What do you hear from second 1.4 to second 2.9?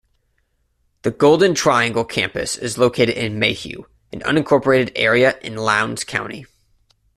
Triangle Campus is